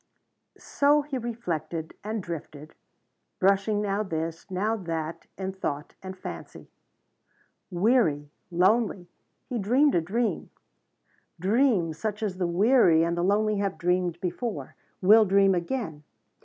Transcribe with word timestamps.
So 0.57 1.03
he 1.03 1.19
reflected 1.19 1.93
and 2.03 2.23
drifted, 2.23 2.73
brushing 3.39 3.83
now 3.83 4.01
this, 4.01 4.49
now 4.49 4.75
that, 4.75 5.27
in 5.37 5.53
thought 5.53 5.93
and 6.01 6.17
fancy. 6.17 6.71
Weary 7.69 8.31
lonely 8.49 9.09
he 9.47 9.59
dreamed 9.59 9.93
a 9.93 10.01
dream, 10.01 10.49
dream 11.39 11.93
such 11.93 12.23
as 12.23 12.39
the 12.39 12.47
weary 12.47 13.03
and 13.03 13.15
the 13.15 13.21
lonely 13.23 13.57
have 13.57 13.77
dreamed 13.77 14.19
before, 14.21 14.73
will 15.03 15.23
dream 15.23 15.53
again. 15.53 16.03